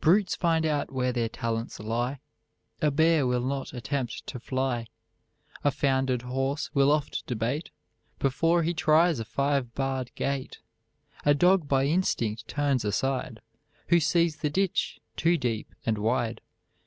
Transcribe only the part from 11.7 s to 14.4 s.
instinct turns aside Who sees